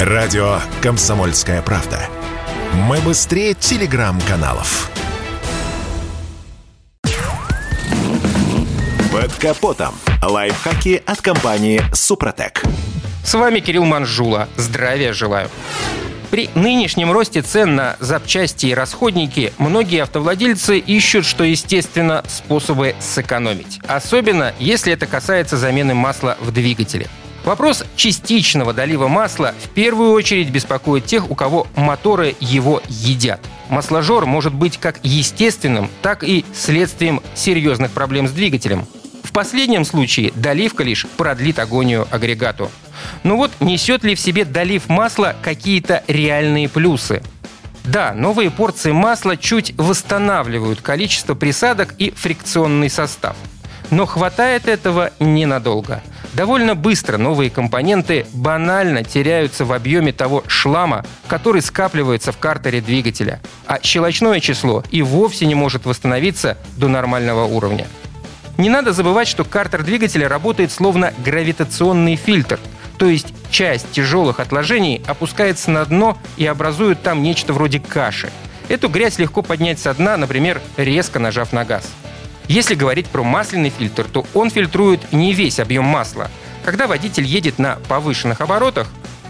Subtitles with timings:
[0.00, 1.98] Радио «Комсомольская правда».
[2.74, 4.90] Мы быстрее телеграм-каналов.
[9.10, 9.94] Под капотом.
[10.22, 12.62] Лайфхаки от компании «Супротек».
[13.24, 14.50] С вами Кирилл Манжула.
[14.56, 15.48] Здравия желаю.
[16.30, 23.80] При нынешнем росте цен на запчасти и расходники многие автовладельцы ищут, что естественно, способы сэкономить.
[23.88, 27.08] Особенно, если это касается замены масла в двигателе.
[27.46, 33.40] Вопрос частичного долива масла в первую очередь беспокоит тех, у кого моторы его едят.
[33.68, 38.84] Масложор может быть как естественным, так и следствием серьезных проблем с двигателем.
[39.22, 42.68] В последнем случае доливка лишь продлит агонию агрегату.
[43.22, 47.22] Но вот несет ли в себе долив масла какие-то реальные плюсы?
[47.84, 53.36] Да, новые порции масла чуть восстанавливают количество присадок и фрикционный состав.
[53.90, 56.02] Но хватает этого ненадолго–
[56.36, 63.40] Довольно быстро новые компоненты банально теряются в объеме того шлама, который скапливается в картере двигателя,
[63.66, 67.86] а щелочное число и вовсе не может восстановиться до нормального уровня.
[68.58, 72.60] Не надо забывать, что картер двигателя работает словно гравитационный фильтр,
[72.98, 78.28] то есть часть тяжелых отложений опускается на дно и образует там нечто вроде каши.
[78.68, 81.90] Эту грязь легко поднять со дна, например, резко нажав на газ.
[82.48, 86.30] Если говорить про масляный фильтр, то он фильтрует не весь объем масла.
[86.64, 88.88] Когда водитель едет на повышенных оборотах,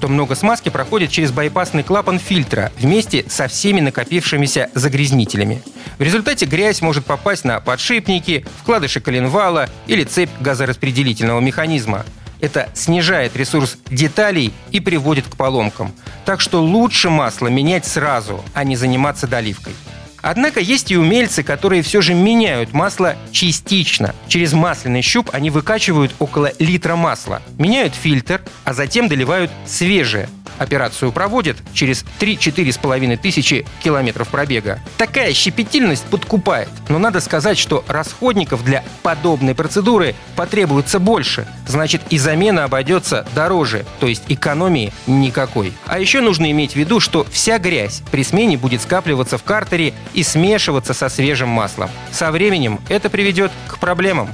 [0.00, 5.62] то много смазки проходит через байпасный клапан фильтра вместе со всеми накопившимися загрязнителями.
[5.98, 12.04] В результате грязь может попасть на подшипники, вкладыши коленвала или цепь газораспределительного механизма.
[12.40, 15.92] Это снижает ресурс деталей и приводит к поломкам.
[16.24, 19.74] Так что лучше масло менять сразу, а не заниматься доливкой.
[20.22, 24.14] Однако есть и умельцы, которые все же меняют масло частично.
[24.26, 30.28] Через масляный щуп они выкачивают около литра масла, меняют фильтр, а затем доливают свежее,
[30.58, 34.80] Операцию проводят через 3-4,5 тысячи километров пробега.
[34.96, 41.46] Такая щепетильность подкупает, но надо сказать, что расходников для подобной процедуры потребуется больше.
[41.66, 45.72] Значит, и замена обойдется дороже, то есть экономии никакой.
[45.86, 49.94] А еще нужно иметь в виду, что вся грязь при смене будет скапливаться в картере
[50.14, 51.90] и смешиваться со свежим маслом.
[52.12, 54.28] Со временем это приведет к проблемам.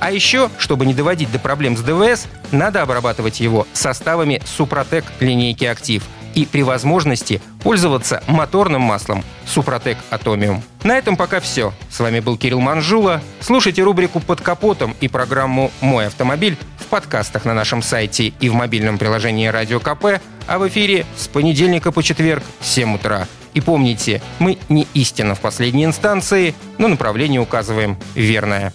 [0.00, 5.64] А еще, чтобы не доводить до проблем с ДВС, надо обрабатывать его составами Супротек линейки
[5.64, 6.02] «Актив»
[6.34, 10.62] и при возможности пользоваться моторным маслом Супротек Атомиум.
[10.84, 11.72] На этом пока все.
[11.90, 13.22] С вами был Кирилл Манжула.
[13.40, 18.54] Слушайте рубрику «Под капотом» и программу «Мой автомобиль» в подкастах на нашем сайте и в
[18.54, 23.26] мобильном приложении «Радио КП», а в эфире с понедельника по четверг в 7 утра.
[23.54, 28.74] И помните, мы не истина в последней инстанции, но направление указываем верное.